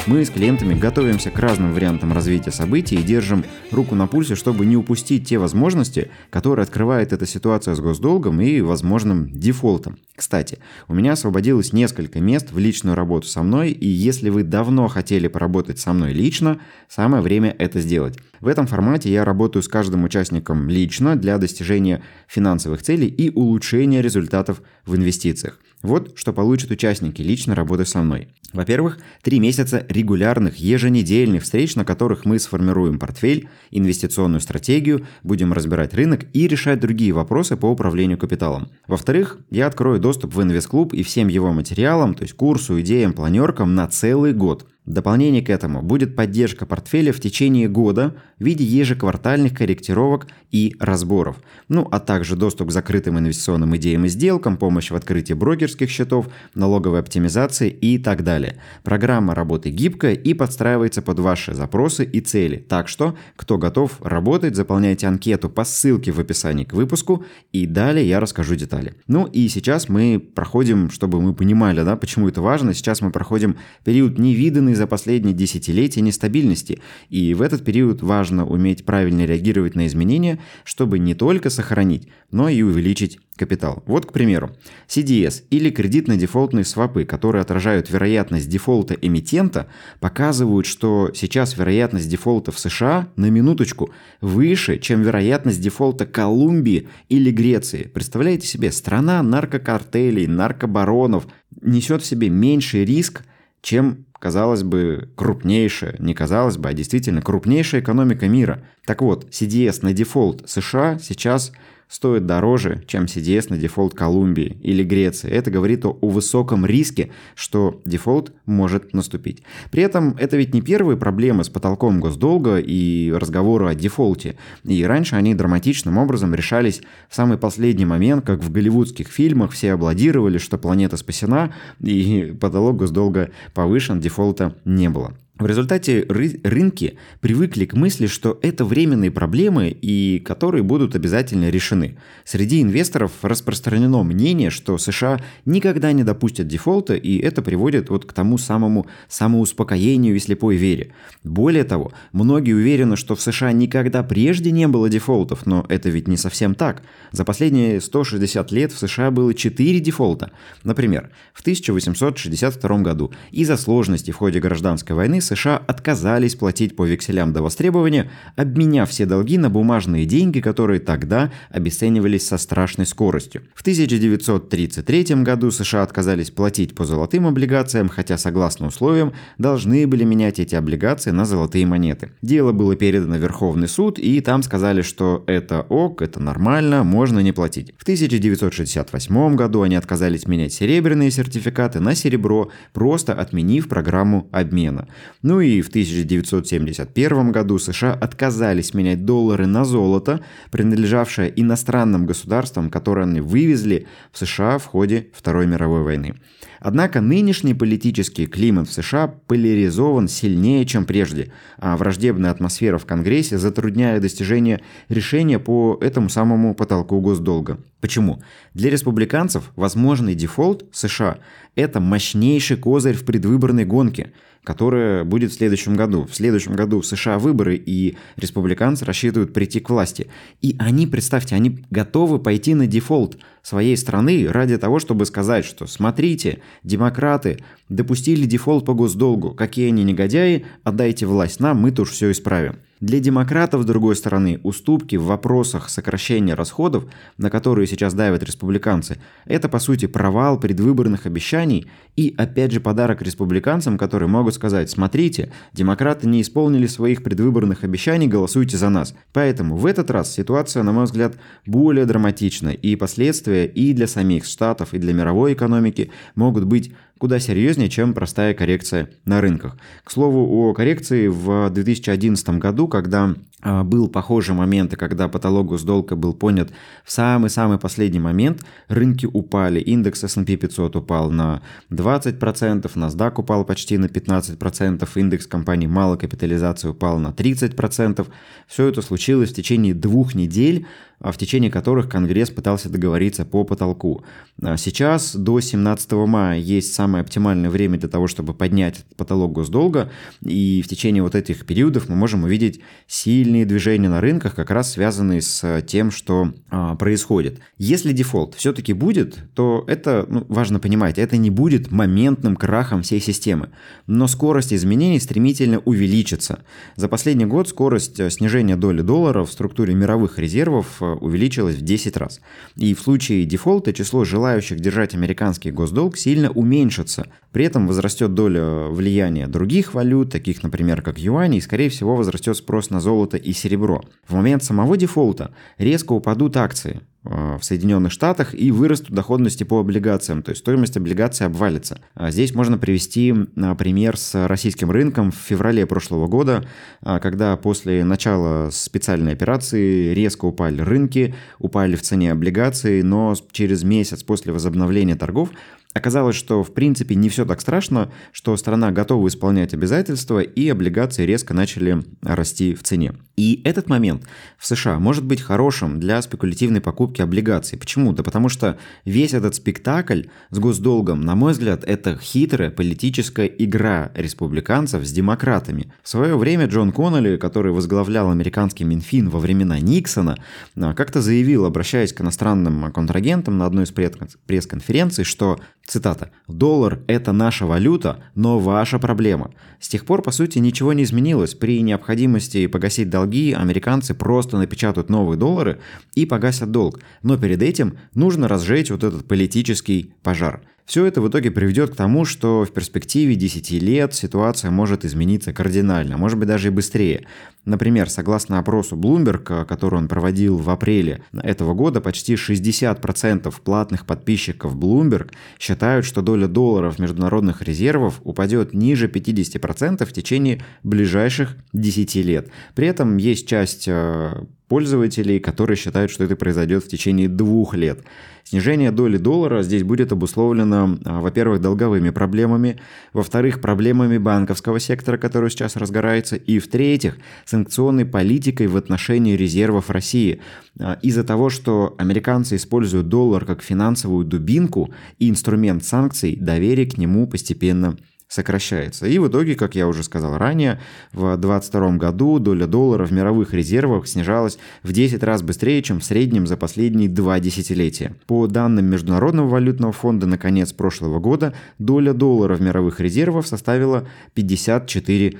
Мы 0.08 0.24
с 0.24 0.30
клиентами 0.30 0.74
готовимся 0.74 1.30
к 1.30 1.38
разным 1.38 1.72
вариантам 1.72 2.12
развития 2.12 2.50
событий 2.50 2.96
и 2.96 3.04
держим 3.04 3.44
руку 3.70 3.94
на 3.94 4.08
пульсе, 4.08 4.34
чтобы 4.34 4.66
не 4.66 4.76
упустить 4.76 5.28
те 5.28 5.38
возможности, 5.38 6.10
которые 6.28 6.64
открывает 6.64 7.12
эта 7.12 7.24
ситуация 7.24 7.76
с 7.76 7.80
госдолгом 7.80 8.40
и 8.40 8.60
возможным 8.62 9.30
дефолтом. 9.30 9.98
Кстати, 10.16 10.58
у 10.88 10.94
меня 10.94 11.12
освободилось 11.12 11.72
несколько 11.72 12.18
мест 12.18 12.50
в 12.50 12.58
личную 12.58 12.96
работу 12.96 13.28
со 13.28 13.44
мной, 13.44 13.70
и 13.70 13.86
если 13.86 14.28
вы 14.28 14.42
давно 14.42 14.88
хотели 14.88 15.28
поработать 15.28 15.78
со 15.78 15.92
мной 15.92 16.12
лично, 16.12 16.58
самое 16.88 17.22
время 17.22 17.54
это 17.56 17.80
сделать. 17.80 18.18
В 18.40 18.48
этом 18.48 18.66
формате 18.66 19.08
я 19.08 19.24
работаю 19.24 19.62
с 19.62 19.68
каждым 19.68 20.02
участником 20.02 20.68
лично 20.68 21.14
для 21.14 21.38
достижения 21.38 22.02
финансовых 22.26 22.82
целей 22.82 23.06
и 23.06 23.30
улучшения 23.30 24.02
результатов 24.02 24.62
в 24.84 24.96
инвестициях. 24.96 25.60
Вот 25.82 26.12
что 26.16 26.32
получат 26.32 26.70
участники 26.70 27.20
лично 27.22 27.54
работы 27.54 27.84
со 27.84 28.02
мной. 28.02 28.28
Во-первых, 28.52 28.98
три 29.22 29.40
месяца 29.40 29.84
регулярных 29.88 30.56
еженедельных 30.56 31.42
встреч, 31.42 31.74
на 31.74 31.84
которых 31.84 32.24
мы 32.24 32.38
сформируем 32.38 32.98
портфель, 32.98 33.48
инвестиционную 33.70 34.40
стратегию, 34.40 35.06
будем 35.22 35.52
разбирать 35.52 35.94
рынок 35.94 36.26
и 36.32 36.46
решать 36.46 36.80
другие 36.80 37.12
вопросы 37.12 37.56
по 37.56 37.66
управлению 37.66 38.18
капиталом. 38.18 38.68
Во-вторых, 38.86 39.38
я 39.50 39.66
открою 39.66 39.98
доступ 39.98 40.34
в 40.34 40.42
инвестклуб 40.42 40.92
и 40.92 41.02
всем 41.02 41.28
его 41.28 41.52
материалам, 41.52 42.14
то 42.14 42.22
есть 42.22 42.34
курсу, 42.34 42.80
идеям, 42.80 43.12
планеркам 43.12 43.74
на 43.74 43.86
целый 43.88 44.32
год. 44.34 44.66
В 44.84 44.92
дополнение 44.92 45.42
к 45.42 45.50
этому 45.50 45.80
будет 45.80 46.16
поддержка 46.16 46.66
портфеля 46.66 47.12
в 47.12 47.20
течение 47.20 47.68
года 47.68 48.16
в 48.40 48.44
виде 48.44 48.64
ежеквартальных 48.64 49.56
корректировок 49.56 50.26
и 50.50 50.74
разборов. 50.80 51.36
Ну 51.68 51.86
а 51.92 52.00
также 52.00 52.34
доступ 52.34 52.68
к 52.68 52.72
закрытым 52.72 53.16
инвестиционным 53.16 53.76
идеям 53.76 54.06
и 54.06 54.08
сделкам, 54.08 54.56
помощь 54.56 54.90
в 54.90 54.96
открытии 54.96 55.34
брокерских 55.34 55.88
счетов, 55.88 56.28
налоговой 56.56 56.98
оптимизации 56.98 57.70
и 57.70 57.96
так 57.96 58.24
далее. 58.24 58.56
Программа 58.82 59.36
работы 59.36 59.70
гибкая 59.70 60.14
и 60.14 60.34
подстраивается 60.34 61.00
под 61.00 61.20
ваши 61.20 61.54
запросы 61.54 62.04
и 62.04 62.20
цели. 62.20 62.56
Так 62.56 62.88
что, 62.88 63.16
кто 63.36 63.58
готов 63.58 64.02
работать, 64.02 64.56
заполняйте 64.56 65.06
анкету 65.06 65.48
по 65.48 65.62
ссылке 65.62 66.10
в 66.10 66.18
описании 66.18 66.64
к 66.64 66.72
выпуску 66.72 67.24
и 67.52 67.66
далее 67.66 68.08
я 68.08 68.18
расскажу 68.18 68.56
детали. 68.56 68.96
Ну 69.06 69.26
и 69.26 69.46
сейчас 69.46 69.88
мы 69.88 70.18
проходим, 70.18 70.90
чтобы 70.90 71.20
мы 71.20 71.34
понимали, 71.34 71.82
да, 71.82 71.94
почему 71.94 72.28
это 72.28 72.42
важно, 72.42 72.74
сейчас 72.74 73.00
мы 73.00 73.12
проходим 73.12 73.56
период 73.84 74.18
невиданный 74.18 74.71
накопленной 74.72 74.74
за 74.74 74.86
последние 74.86 75.34
десятилетия 75.34 76.02
нестабильности, 76.02 76.80
и 77.10 77.34
в 77.34 77.42
этот 77.42 77.64
период 77.64 78.02
важно 78.02 78.46
уметь 78.46 78.84
правильно 78.84 79.24
реагировать 79.26 79.76
на 79.76 79.86
изменения, 79.86 80.38
чтобы 80.64 80.98
не 80.98 81.14
только 81.14 81.50
сохранить, 81.50 82.08
но 82.30 82.48
и 82.48 82.62
увеличить 82.62 83.18
капитал. 83.36 83.82
Вот, 83.86 84.06
к 84.06 84.12
примеру, 84.12 84.50
CDS 84.88 85.44
или 85.50 85.70
кредитно-дефолтные 85.70 86.64
свопы, 86.64 87.04
которые 87.04 87.42
отражают 87.42 87.90
вероятность 87.90 88.48
дефолта 88.48 88.94
эмитента, 88.94 89.66
показывают, 90.00 90.66
что 90.66 91.10
сейчас 91.14 91.56
вероятность 91.56 92.08
дефолта 92.08 92.52
в 92.52 92.58
США 92.58 93.08
на 93.16 93.30
минуточку 93.30 93.90
выше, 94.20 94.78
чем 94.78 95.02
вероятность 95.02 95.60
дефолта 95.60 96.06
Колумбии 96.06 96.88
или 97.08 97.30
Греции. 97.30 97.90
Представляете 97.94 98.46
себе, 98.46 98.70
страна 98.70 99.22
наркокартелей, 99.22 100.26
наркобаронов 100.26 101.26
несет 101.62 102.02
в 102.02 102.06
себе 102.06 102.28
меньший 102.28 102.84
риск, 102.84 103.24
чем 103.62 104.06
казалось 104.18 104.62
бы, 104.62 105.08
крупнейшая, 105.16 105.96
не 105.98 106.14
казалось 106.14 106.56
бы, 106.56 106.68
а 106.68 106.74
действительно 106.74 107.22
крупнейшая 107.22 107.80
экономика 107.80 108.28
мира. 108.28 108.64
Так 108.84 109.02
вот, 109.02 109.28
CDS 109.30 109.78
на 109.82 109.92
дефолт 109.92 110.48
США 110.48 110.98
сейчас 111.00 111.52
стоит 111.92 112.24
дороже, 112.24 112.82
чем 112.86 113.04
CDS 113.04 113.48
на 113.50 113.58
дефолт 113.58 113.92
Колумбии 113.92 114.56
или 114.62 114.82
Греции. 114.82 115.30
Это 115.30 115.50
говорит 115.50 115.84
о, 115.84 115.90
о 115.90 116.08
высоком 116.08 116.64
риске, 116.64 117.10
что 117.34 117.82
дефолт 117.84 118.32
может 118.46 118.94
наступить. 118.94 119.42
При 119.70 119.82
этом 119.82 120.16
это 120.18 120.38
ведь 120.38 120.54
не 120.54 120.62
первые 120.62 120.96
проблемы 120.96 121.44
с 121.44 121.50
потолком 121.50 122.00
госдолга 122.00 122.56
и 122.56 123.12
разговоры 123.12 123.68
о 123.68 123.74
дефолте. 123.74 124.36
И 124.64 124.82
раньше 124.84 125.16
они 125.16 125.34
драматичным 125.34 125.98
образом 125.98 126.34
решались 126.34 126.80
в 127.10 127.14
самый 127.14 127.36
последний 127.36 127.84
момент, 127.84 128.24
как 128.24 128.42
в 128.42 128.50
голливудских 128.50 129.08
фильмах 129.08 129.50
все 129.50 129.74
аплодировали, 129.74 130.38
что 130.38 130.56
планета 130.56 130.96
спасена, 130.96 131.52
и 131.78 132.34
потолок 132.40 132.76
госдолга 132.76 133.30
повышен, 133.52 134.00
дефолта 134.00 134.56
не 134.64 134.88
было. 134.88 135.12
В 135.42 135.46
результате 135.46 136.02
ры- 136.02 136.38
рынки 136.44 136.98
привыкли 137.20 137.64
к 137.64 137.74
мысли, 137.74 138.06
что 138.06 138.38
это 138.42 138.64
временные 138.64 139.10
проблемы 139.10 139.70
и 139.70 140.20
которые 140.24 140.62
будут 140.62 140.94
обязательно 140.94 141.50
решены. 141.50 141.96
Среди 142.24 142.62
инвесторов 142.62 143.10
распространено 143.22 144.04
мнение, 144.04 144.50
что 144.50 144.78
США 144.78 145.20
никогда 145.44 145.90
не 145.90 146.04
допустят 146.04 146.46
дефолта, 146.46 146.94
и 146.94 147.18
это 147.18 147.42
приводит 147.42 147.90
вот 147.90 148.04
к 148.04 148.12
тому 148.12 148.38
самому 148.38 148.86
самоуспокоению 149.08 150.14
и 150.14 150.20
слепой 150.20 150.54
вере. 150.54 150.92
Более 151.24 151.64
того, 151.64 151.92
многие 152.12 152.52
уверены, 152.52 152.96
что 152.96 153.16
в 153.16 153.20
США 153.20 153.50
никогда 153.50 154.04
прежде 154.04 154.52
не 154.52 154.68
было 154.68 154.88
дефолтов, 154.88 155.44
но 155.44 155.66
это 155.68 155.88
ведь 155.88 156.06
не 156.06 156.16
совсем 156.16 156.54
так. 156.54 156.82
За 157.10 157.24
последние 157.24 157.80
160 157.80 158.52
лет 158.52 158.70
в 158.70 158.78
США 158.78 159.10
было 159.10 159.34
4 159.34 159.80
дефолта. 159.80 160.30
Например, 160.62 161.10
в 161.34 161.40
1862 161.40 162.78
году 162.78 163.12
из-за 163.32 163.56
сложности 163.56 164.12
в 164.12 164.16
ходе 164.16 164.38
гражданской 164.38 164.94
войны 164.94 165.20
США 165.36 165.56
отказались 165.66 166.34
платить 166.34 166.76
по 166.76 166.84
векселям 166.84 167.32
до 167.32 167.42
востребования, 167.42 168.10
обменяв 168.36 168.90
все 168.90 169.06
долги 169.06 169.38
на 169.38 169.48
бумажные 169.48 170.04
деньги, 170.04 170.40
которые 170.40 170.80
тогда 170.80 171.30
обесценивались 171.50 172.26
со 172.26 172.36
страшной 172.36 172.86
скоростью. 172.86 173.42
В 173.54 173.62
1933 173.62 175.22
году 175.22 175.50
США 175.50 175.82
отказались 175.82 176.30
платить 176.30 176.74
по 176.74 176.84
золотым 176.84 177.26
облигациям, 177.26 177.88
хотя 177.88 178.18
согласно 178.18 178.66
условиям 178.66 179.12
должны 179.38 179.86
были 179.86 180.04
менять 180.04 180.38
эти 180.38 180.54
облигации 180.54 181.10
на 181.10 181.24
золотые 181.24 181.66
монеты. 181.66 182.12
Дело 182.20 182.52
было 182.52 182.76
передано 182.76 183.16
в 183.16 183.20
Верховный 183.20 183.68
суд, 183.68 183.98
и 183.98 184.20
там 184.20 184.42
сказали, 184.42 184.82
что 184.82 185.24
это 185.26 185.62
ок, 185.68 186.02
это 186.02 186.20
нормально, 186.20 186.84
можно 186.84 187.20
не 187.20 187.32
платить. 187.32 187.74
В 187.78 187.82
1968 187.82 189.34
году 189.36 189.62
они 189.62 189.76
отказались 189.76 190.26
менять 190.26 190.52
серебряные 190.52 191.10
сертификаты 191.10 191.80
на 191.80 191.94
серебро, 191.94 192.50
просто 192.72 193.14
отменив 193.14 193.68
программу 193.68 194.28
обмена. 194.32 194.88
Ну 195.22 195.40
и 195.40 195.62
в 195.62 195.68
1971 195.68 197.30
году 197.30 197.58
США 197.58 197.92
отказались 197.94 198.74
менять 198.74 199.04
доллары 199.04 199.46
на 199.46 199.64
золото, 199.64 200.20
принадлежавшее 200.50 201.32
иностранным 201.40 202.06
государствам, 202.06 202.70
которые 202.70 203.04
они 203.04 203.20
вывезли 203.20 203.86
в 204.10 204.18
США 204.18 204.58
в 204.58 204.66
ходе 204.66 205.08
Второй 205.14 205.46
мировой 205.46 205.82
войны. 205.82 206.16
Однако 206.58 207.00
нынешний 207.00 207.54
политический 207.54 208.26
климат 208.26 208.68
в 208.68 208.72
США 208.72 209.08
поляризован 209.08 210.08
сильнее, 210.08 210.66
чем 210.66 210.86
прежде, 210.86 211.32
а 211.56 211.76
враждебная 211.76 212.32
атмосфера 212.32 212.78
в 212.78 212.86
Конгрессе 212.86 213.38
затрудняет 213.38 214.02
достижение 214.02 214.60
решения 214.88 215.38
по 215.38 215.78
этому 215.80 216.08
самому 216.08 216.54
потолку 216.56 217.00
госдолга. 217.00 217.58
Почему? 217.80 218.22
Для 218.54 218.70
республиканцев 218.70 219.52
возможный 219.54 220.16
дефолт 220.16 220.64
США– 220.72 221.18
это 221.54 221.80
мощнейший 221.80 222.56
козырь 222.56 222.96
в 222.96 223.04
предвыборной 223.04 223.64
гонке– 223.64 224.12
которая 224.44 225.04
будет 225.04 225.30
в 225.30 225.34
следующем 225.34 225.76
году. 225.76 226.04
В 226.04 226.14
следующем 226.14 226.54
году 226.54 226.80
в 226.80 226.86
США 226.86 227.18
выборы, 227.18 227.56
и 227.56 227.96
республиканцы 228.16 228.84
рассчитывают 228.84 229.32
прийти 229.32 229.60
к 229.60 229.70
власти. 229.70 230.08
И 230.40 230.56
они, 230.58 230.86
представьте, 230.86 231.36
они 231.36 231.64
готовы 231.70 232.18
пойти 232.18 232.54
на 232.54 232.66
дефолт 232.66 233.18
своей 233.42 233.76
страны 233.76 234.26
ради 234.28 234.58
того, 234.58 234.78
чтобы 234.78 235.06
сказать, 235.06 235.44
что 235.44 235.66
смотрите, 235.66 236.40
демократы 236.64 237.38
допустили 237.72 238.26
дефолт 238.26 238.64
по 238.64 238.74
госдолгу, 238.74 239.30
какие 239.30 239.68
они 239.68 239.84
негодяи, 239.84 240.44
отдайте 240.62 241.06
власть 241.06 241.40
нам, 241.40 241.60
мы-то 241.60 241.82
уж 241.82 241.90
все 241.90 242.10
исправим. 242.10 242.56
Для 242.82 242.98
демократов, 242.98 243.62
с 243.62 243.64
другой 243.64 243.94
стороны, 243.94 244.40
уступки 244.42 244.96
в 244.96 245.04
вопросах 245.04 245.70
сокращения 245.70 246.34
расходов, 246.34 246.86
на 247.16 247.30
которые 247.30 247.68
сейчас 247.68 247.94
давят 247.94 248.24
республиканцы, 248.24 248.98
это 249.24 249.48
по 249.48 249.60
сути 249.60 249.86
провал 249.86 250.40
предвыборных 250.40 251.06
обещаний 251.06 251.70
и 251.94 252.12
опять 252.18 252.50
же 252.50 252.58
подарок 252.58 253.00
республиканцам, 253.00 253.78
которые 253.78 254.08
могут 254.08 254.34
сказать, 254.34 254.68
смотрите, 254.68 255.30
демократы 255.52 256.08
не 256.08 256.22
исполнили 256.22 256.66
своих 256.66 257.04
предвыборных 257.04 257.62
обещаний, 257.62 258.08
голосуйте 258.08 258.56
за 258.56 258.68
нас. 258.68 258.96
Поэтому 259.12 259.54
в 259.54 259.66
этот 259.66 259.88
раз 259.92 260.12
ситуация, 260.12 260.64
на 260.64 260.72
мой 260.72 260.86
взгляд, 260.86 261.14
более 261.46 261.86
драматична 261.86 262.48
и 262.48 262.74
последствия 262.74 263.46
и 263.46 263.74
для 263.74 263.86
самих 263.86 264.24
штатов, 264.24 264.74
и 264.74 264.78
для 264.78 264.92
мировой 264.92 265.34
экономики 265.34 265.92
могут 266.16 266.46
быть 266.46 266.72
куда 266.98 267.18
серьезнее, 267.18 267.68
чем 267.68 267.94
простая 267.94 268.34
коррекция 268.34 268.88
на 269.04 269.20
рынках. 269.20 269.56
К 269.84 269.90
слову, 269.90 270.48
о 270.48 270.54
коррекции 270.54 271.08
в 271.08 271.50
2011 271.50 272.28
году, 272.38 272.68
когда 272.68 273.14
а, 273.44 273.64
был 273.64 273.88
похожий 273.88 274.36
момент, 274.36 274.72
и 274.72 274.76
когда 274.76 275.08
потолок 275.08 275.48
госдолга 275.48 275.96
был 275.96 276.14
понят 276.14 276.50
в 276.84 276.92
самый-самый 276.92 277.58
последний 277.58 277.98
момент, 277.98 278.44
рынки 278.68 279.06
упали, 279.12 279.58
индекс 279.58 280.04
S&P 280.04 280.36
500 280.36 280.76
упал 280.76 281.10
на 281.10 281.42
20%, 281.70 282.70
NASDAQ 282.72 283.14
упал 283.16 283.44
почти 283.44 283.78
на 283.78 283.86
15%, 283.86 284.88
индекс 284.94 285.26
компаний 285.26 285.66
малой 285.66 285.98
капитализации 285.98 286.68
упал 286.68 287.00
на 287.00 287.08
30%. 287.08 288.06
Все 288.46 288.68
это 288.68 288.80
случилось 288.80 289.30
в 289.30 289.34
течение 289.34 289.74
двух 289.74 290.14
недель, 290.14 290.66
в 291.10 291.16
течение 291.18 291.50
которых 291.50 291.88
Конгресс 291.88 292.30
пытался 292.30 292.68
договориться 292.68 293.24
по 293.24 293.44
потолку. 293.44 294.04
А 294.40 294.56
сейчас 294.56 295.16
до 295.16 295.40
17 295.40 295.92
мая 295.92 296.38
есть 296.38 296.74
самое 296.74 297.02
оптимальное 297.02 297.50
время 297.50 297.78
для 297.78 297.88
того, 297.88 298.06
чтобы 298.06 298.34
поднять 298.34 298.84
потолок 298.96 299.32
госдолга, 299.32 299.90
и 300.24 300.62
в 300.62 300.68
течение 300.68 301.02
вот 301.02 301.14
этих 301.14 301.44
периодов 301.44 301.88
мы 301.88 301.96
можем 301.96 302.24
увидеть 302.24 302.60
сильные 302.86 303.44
движения 303.44 303.88
на 303.88 304.00
рынках, 304.00 304.34
как 304.34 304.50
раз 304.50 304.72
связанные 304.72 305.22
с 305.22 305.62
тем, 305.62 305.90
что 305.90 306.32
а, 306.50 306.76
происходит. 306.76 307.40
Если 307.58 307.92
дефолт 307.92 308.34
все-таки 308.34 308.72
будет, 308.72 309.18
то 309.34 309.64
это, 309.66 310.06
ну, 310.08 310.24
важно 310.28 310.60
понимать, 310.60 310.98
это 310.98 311.16
не 311.16 311.30
будет 311.30 311.70
моментным 311.70 312.36
крахом 312.36 312.82
всей 312.82 313.00
системы, 313.00 313.50
но 313.86 314.06
скорость 314.06 314.52
изменений 314.52 315.00
стремительно 315.00 315.58
увеличится. 315.60 316.40
За 316.76 316.88
последний 316.88 317.26
год 317.26 317.48
скорость 317.48 317.98
э, 317.98 318.10
снижения 318.10 318.56
доли 318.56 318.82
доллара 318.82 319.24
в 319.24 319.32
структуре 319.32 319.74
мировых 319.74 320.18
резервов 320.18 320.76
э, 320.80 320.91
увеличилось 320.94 321.56
в 321.56 321.62
10 321.62 321.96
раз. 321.96 322.20
И 322.56 322.74
в 322.74 322.80
случае 322.80 323.24
дефолта 323.24 323.72
число 323.72 324.04
желающих 324.04 324.60
держать 324.60 324.94
американский 324.94 325.50
госдолг 325.50 325.96
сильно 325.96 326.30
уменьшится. 326.30 327.06
При 327.32 327.44
этом 327.44 327.66
возрастет 327.66 328.14
доля 328.14 328.68
влияния 328.68 329.26
других 329.26 329.74
валют, 329.74 330.10
таких, 330.10 330.42
например, 330.42 330.82
как 330.82 330.98
юани, 330.98 331.38
и, 331.38 331.40
скорее 331.40 331.70
всего, 331.70 331.96
возрастет 331.96 332.36
спрос 332.36 332.70
на 332.70 332.80
золото 332.80 333.16
и 333.16 333.32
серебро. 333.32 333.82
В 334.06 334.14
момент 334.14 334.44
самого 334.44 334.76
дефолта 334.76 335.34
резко 335.58 335.92
упадут 335.92 336.36
акции, 336.36 336.80
в 337.04 337.40
Соединенных 337.42 337.90
Штатах 337.92 338.34
и 338.34 338.50
вырастут 338.50 338.90
доходности 338.90 339.44
по 339.44 339.58
облигациям, 339.58 340.22
то 340.22 340.30
есть 340.30 340.42
стоимость 340.42 340.76
облигаций 340.76 341.26
обвалится. 341.26 341.80
А 341.94 342.10
здесь 342.10 342.34
можно 342.34 342.58
привести 342.58 343.12
пример 343.58 343.96
с 343.96 344.26
российским 344.28 344.70
рынком 344.70 345.10
в 345.10 345.16
феврале 345.16 345.66
прошлого 345.66 346.06
года, 346.06 346.44
а, 346.80 347.00
когда 347.00 347.36
после 347.36 347.84
начала 347.84 348.50
специальной 348.50 349.12
операции 349.12 349.92
резко 349.94 350.26
упали 350.26 350.60
рынки, 350.60 351.14
упали 351.38 351.76
в 351.76 351.82
цене 351.82 352.12
облигаций, 352.12 352.82
но 352.82 353.14
через 353.32 353.64
месяц 353.64 354.02
после 354.02 354.32
возобновления 354.32 354.94
торгов 354.94 355.30
Оказалось, 355.74 356.16
что 356.16 356.42
в 356.42 356.52
принципе 356.52 356.94
не 356.94 357.08
все 357.08 357.24
так 357.24 357.40
страшно, 357.40 357.90
что 358.12 358.36
страна 358.36 358.70
готова 358.72 359.08
исполнять 359.08 359.54
обязательства, 359.54 360.20
и 360.20 360.48
облигации 360.48 361.06
резко 361.06 361.32
начали 361.34 361.82
расти 362.02 362.54
в 362.54 362.62
цене. 362.62 362.94
И 363.16 363.42
этот 363.44 363.68
момент 363.68 364.04
в 364.38 364.46
США 364.46 364.78
может 364.78 365.04
быть 365.04 365.20
хорошим 365.20 365.78
для 365.80 366.00
спекулятивной 366.00 366.60
покупки 366.60 367.02
облигаций. 367.02 367.58
Почему? 367.58 367.92
Да 367.92 368.02
потому 368.02 368.28
что 368.28 368.58
весь 368.84 369.12
этот 369.12 369.34
спектакль 369.34 370.04
с 370.30 370.38
госдолгом, 370.38 371.02
на 371.02 371.14
мой 371.14 371.32
взгляд, 371.32 371.62
это 371.64 371.98
хитрая 371.98 372.50
политическая 372.50 373.26
игра 373.26 373.90
республиканцев 373.94 374.84
с 374.84 374.92
демократами. 374.92 375.72
В 375.82 375.88
свое 375.88 376.16
время 376.16 376.46
Джон 376.46 376.72
Коннелли, 376.72 377.16
который 377.16 377.52
возглавлял 377.52 378.10
американский 378.10 378.64
Минфин 378.64 379.10
во 379.10 379.18
времена 379.18 379.58
Никсона, 379.58 380.16
а, 380.56 380.74
как-то 380.74 381.02
заявил, 381.02 381.44
обращаясь 381.44 381.92
к 381.92 382.00
иностранным 382.00 382.72
контрагентам 382.72 383.36
на 383.38 383.46
одной 383.46 383.64
из 383.64 383.72
пресс-конференций, 383.72 385.04
что 385.04 385.38
Цитата. 385.66 386.10
«Доллар– 386.28 386.80
это 386.88 387.12
наша 387.12 387.46
валюта, 387.46 388.02
но 388.14 388.38
ваша 388.38 388.78
проблема». 388.78 389.30
С 389.60 389.68
тех 389.68 389.84
пор, 389.86 390.02
по 390.02 390.10
сути, 390.10 390.38
ничего 390.38 390.72
не 390.72 390.82
изменилось. 390.82 391.34
При 391.34 391.62
необходимости 391.62 392.46
погасить 392.48 392.90
долги, 392.90 393.32
американцы 393.32 393.94
просто 393.94 394.38
напечатают 394.38 394.90
новые 394.90 395.16
доллары 395.16 395.60
и 395.94 396.04
погасят 396.04 396.50
долг. 396.50 396.80
Но 397.02 397.16
перед 397.16 397.42
этим 397.42 397.78
нужно 397.94 398.28
разжечь 398.28 398.70
вот 398.70 398.82
этот 398.82 399.06
политический 399.06 399.94
пожар– 400.02 400.42
все 400.66 400.86
это 400.86 401.00
в 401.00 401.08
итоге 401.08 401.30
приведет 401.30 401.70
к 401.70 401.76
тому, 401.76 402.04
что 402.04 402.44
в 402.44 402.52
перспективе 402.52 403.14
10 403.14 403.50
лет 403.62 403.94
ситуация 403.94 404.50
может 404.50 404.84
измениться 404.84 405.32
кардинально, 405.32 405.96
может 405.96 406.18
быть 406.18 406.28
даже 406.28 406.48
и 406.48 406.50
быстрее. 406.50 407.06
Например, 407.44 407.90
согласно 407.90 408.38
опросу 408.38 408.76
Bloomberg, 408.76 409.44
который 409.46 409.74
он 409.76 409.88
проводил 409.88 410.36
в 410.38 410.48
апреле 410.48 411.02
этого 411.12 411.54
года, 411.54 411.80
почти 411.80 412.14
60% 412.14 413.34
платных 413.42 413.84
подписчиков 413.84 414.56
Bloomberg 414.56 415.10
считают, 415.40 415.84
что 415.84 416.02
доля 416.02 416.28
долларов 416.28 416.78
международных 416.78 417.42
резервов 417.42 418.00
упадет 418.04 418.54
ниже 418.54 418.86
50% 418.86 419.84
в 419.84 419.92
течение 419.92 420.40
ближайших 420.62 421.36
10 421.52 421.96
лет. 421.96 422.30
При 422.54 422.68
этом 422.68 422.96
есть 422.96 423.26
часть 423.26 423.64
э, 423.66 424.24
пользователей, 424.52 425.18
которые 425.18 425.56
считают, 425.56 425.90
что 425.90 426.04
это 426.04 426.14
произойдет 426.14 426.62
в 426.62 426.68
течение 426.68 427.08
двух 427.08 427.54
лет. 427.54 427.78
Снижение 428.22 428.70
доли 428.70 428.98
доллара 428.98 429.42
здесь 429.42 429.62
будет 429.62 429.92
обусловлено, 429.92 430.78
а, 430.84 431.00
во-первых, 431.00 431.40
долговыми 431.40 431.88
проблемами, 431.88 432.60
во-вторых, 432.92 433.40
проблемами 433.40 433.96
банковского 433.96 434.60
сектора, 434.60 434.98
который 434.98 435.30
сейчас 435.30 435.56
разгорается, 435.56 436.16
и 436.16 436.38
в-третьих, 436.38 436.98
санкционной 437.24 437.86
политикой 437.86 438.46
в 438.46 438.58
отношении 438.58 439.16
резервов 439.16 439.70
России. 439.70 440.20
А, 440.60 440.78
из-за 440.82 441.02
того, 441.02 441.30
что 441.30 441.74
американцы 441.78 442.36
используют 442.36 442.90
доллар 442.90 443.24
как 443.24 443.42
финансовую 443.42 444.04
дубинку 444.04 444.70
и 444.98 445.08
инструмент 445.08 445.64
санкций, 445.64 446.14
доверие 446.14 446.66
к 446.66 446.76
нему 446.76 447.06
постепенно 447.06 447.78
сокращается. 448.12 448.86
И 448.86 448.98
в 448.98 449.08
итоге, 449.08 449.34
как 449.34 449.54
я 449.54 449.66
уже 449.66 449.82
сказал 449.82 450.18
ранее, 450.18 450.60
в 450.92 451.16
2022 451.16 451.76
году 451.78 452.18
доля 452.18 452.46
доллара 452.46 452.84
в 452.84 452.92
мировых 452.92 453.32
резервах 453.32 453.88
снижалась 453.88 454.38
в 454.62 454.72
10 454.72 455.02
раз 455.02 455.22
быстрее, 455.22 455.62
чем 455.62 455.80
в 455.80 455.84
среднем 455.84 456.26
за 456.26 456.36
последние 456.36 456.90
два 456.90 457.20
десятилетия. 457.20 457.94
По 458.06 458.26
данным 458.26 458.66
Международного 458.66 459.28
валютного 459.28 459.72
фонда 459.72 460.06
на 460.06 460.18
конец 460.18 460.52
прошлого 460.52 461.00
года, 461.00 461.32
доля 461.58 461.94
доллара 461.94 462.34
в 462.34 462.42
мировых 462.42 462.80
резервах 462.80 463.26
составила 463.26 463.88
54%. 464.14 465.16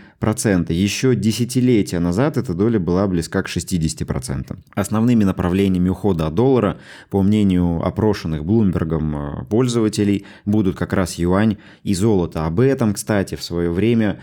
Еще 0.73 1.17
десятилетия 1.17 1.99
назад 1.99 2.37
эта 2.37 2.53
доля 2.53 2.79
была 2.79 3.07
близка 3.07 3.43
к 3.43 3.49
60%. 3.49 4.59
Основными 4.75 5.25
направлениями 5.25 5.89
ухода 5.89 6.27
от 6.27 6.35
доллара, 6.35 6.77
по 7.09 7.23
мнению 7.23 7.83
опрошенных 7.83 8.45
Блумбергом 8.45 9.17
э, 9.17 9.45
пользователей, 9.47 10.27
будут 10.45 10.77
как 10.77 10.93
раз 10.93 11.15
юань 11.15 11.57
и 11.85 11.95
золото. 11.95 12.45
Об 12.45 12.61
этом 12.61 12.82
этом, 12.83 12.95
кстати, 12.95 13.37
в 13.37 13.43
свое 13.43 13.71
время 13.71 14.21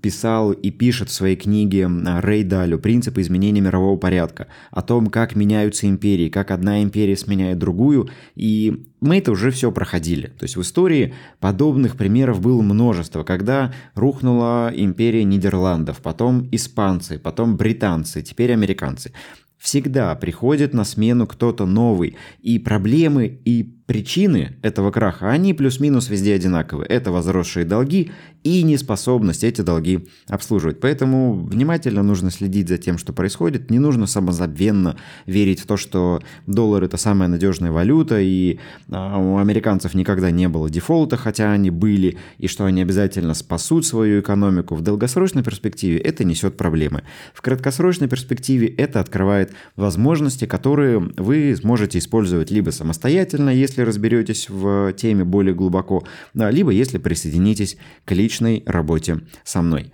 писал 0.00 0.52
и 0.52 0.70
пишет 0.70 1.10
в 1.10 1.12
своей 1.12 1.36
книге 1.36 1.88
Рэй 1.88 2.42
Далю. 2.42 2.78
«Принципы 2.78 3.20
изменения 3.20 3.60
мирового 3.60 3.98
порядка», 3.98 4.46
о 4.70 4.82
том, 4.82 5.08
как 5.08 5.36
меняются 5.36 5.86
империи, 5.86 6.30
как 6.30 6.50
одна 6.50 6.82
империя 6.82 7.16
сменяет 7.16 7.58
другую, 7.58 8.08
и 8.34 8.86
мы 9.00 9.18
это 9.18 9.32
уже 9.32 9.50
все 9.50 9.70
проходили. 9.70 10.28
То 10.28 10.44
есть 10.44 10.56
в 10.56 10.62
истории 10.62 11.14
подобных 11.38 11.96
примеров 11.96 12.40
было 12.40 12.62
множество, 12.62 13.24
когда 13.24 13.72
рухнула 13.94 14.72
империя 14.74 15.24
Нидерландов, 15.24 16.00
потом 16.00 16.48
испанцы, 16.50 17.18
потом 17.18 17.56
британцы, 17.56 18.22
теперь 18.22 18.52
американцы. 18.52 19.12
Всегда 19.58 20.14
приходит 20.16 20.74
на 20.74 20.82
смену 20.82 21.26
кто-то 21.26 21.66
новый, 21.66 22.16
и 22.40 22.58
проблемы, 22.58 23.40
и 23.44 23.62
Причины 23.86 24.56
этого 24.62 24.92
краха, 24.92 25.30
они 25.30 25.54
плюс-минус 25.54 26.08
везде 26.08 26.34
одинаковые. 26.34 26.86
Это 26.86 27.10
возросшие 27.10 27.64
долги 27.64 28.12
и 28.44 28.62
неспособность 28.62 29.44
эти 29.44 29.60
долги 29.60 30.08
обслуживать. 30.28 30.80
Поэтому 30.80 31.34
внимательно 31.34 32.02
нужно 32.02 32.30
следить 32.30 32.68
за 32.68 32.78
тем, 32.78 32.98
что 32.98 33.12
происходит. 33.12 33.70
Не 33.70 33.78
нужно 33.78 34.06
самозабвенно 34.06 34.96
верить 35.26 35.60
в 35.60 35.66
то, 35.66 35.76
что 35.76 36.22
доллар 36.46 36.84
это 36.84 36.96
самая 36.96 37.28
надежная 37.28 37.72
валюта, 37.72 38.20
и 38.20 38.58
а, 38.90 39.18
у 39.18 39.38
американцев 39.38 39.94
никогда 39.94 40.30
не 40.30 40.48
было 40.48 40.70
дефолта, 40.70 41.16
хотя 41.16 41.52
они 41.52 41.70
были, 41.70 42.18
и 42.38 42.46
что 42.46 42.64
они 42.64 42.82
обязательно 42.82 43.34
спасут 43.34 43.86
свою 43.86 44.20
экономику. 44.20 44.74
В 44.74 44.82
долгосрочной 44.82 45.42
перспективе 45.42 45.98
это 45.98 46.24
несет 46.24 46.56
проблемы. 46.56 47.02
В 47.34 47.42
краткосрочной 47.42 48.08
перспективе 48.08 48.68
это 48.68 49.00
открывает 49.00 49.52
возможности, 49.74 50.46
которые 50.46 50.98
вы 51.16 51.56
сможете 51.56 51.98
использовать 51.98 52.50
либо 52.50 52.70
самостоятельно, 52.70 53.50
если 53.50 53.71
если 53.72 53.82
разберетесь 53.82 54.50
в 54.50 54.92
теме 54.92 55.24
более 55.24 55.54
глубоко, 55.54 56.04
либо 56.34 56.70
если 56.70 56.98
присоединитесь 56.98 57.78
к 58.04 58.12
личной 58.12 58.62
работе 58.66 59.20
со 59.44 59.62
мной. 59.62 59.92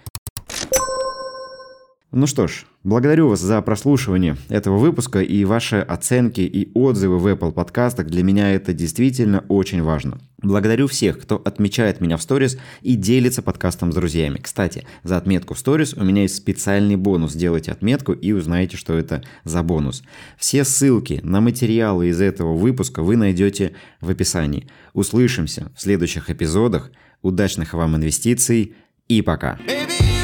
Ну 2.11 2.27
что 2.27 2.49
ж, 2.49 2.67
благодарю 2.89 3.29
вас 3.29 3.41
за 3.41 3.61
прослушивание 3.61 4.37
этого 4.49 4.79
выпуска 4.79 5.21
и 5.21 5.45
ваши 5.45 5.77
оценки 5.77 6.41
и 6.41 6.73
отзывы 6.75 7.19
в 7.19 7.27
Apple 7.27 7.53
подкастах. 7.53 8.07
Для 8.07 8.23
меня 8.23 8.55
это 8.55 8.73
действительно 8.73 9.45
очень 9.49 9.83
важно. 9.83 10.19
Благодарю 10.43 10.87
всех, 10.87 11.21
кто 11.21 11.37
отмечает 11.37 12.01
меня 12.01 12.17
в 12.17 12.23
сторис 12.23 12.59
и 12.81 12.95
делится 12.95 13.43
подкастом 13.43 13.93
с 13.93 13.95
друзьями. 13.95 14.39
Кстати, 14.43 14.87
за 15.03 15.19
отметку 15.19 15.55
в 15.55 15.59
сторис 15.59 15.95
у 15.95 16.03
меня 16.03 16.23
есть 16.23 16.37
специальный 16.37 16.97
бонус. 16.97 17.33
Сделайте 17.33 17.73
отметку 17.73 18.13
и 18.13 18.33
узнаете, 18.33 18.77
что 18.77 18.97
это 18.97 19.23
за 19.45 19.63
бонус. 19.63 20.03
Все 20.39 20.65
ссылки 20.65 21.21
на 21.23 21.41
материалы 21.41 22.09
из 22.09 22.21
этого 22.21 22.57
выпуска 22.57 23.03
вы 23.03 23.17
найдете 23.17 23.73
в 24.01 24.09
описании. 24.09 24.67
Услышимся 24.95 25.71
в 25.77 25.83
следующих 25.83 26.31
эпизодах. 26.31 26.91
Удачных 27.21 27.75
вам 27.75 27.97
инвестиций 27.97 28.75
и 29.09 29.23
пока. 29.23 29.59
Baby! 29.67 30.18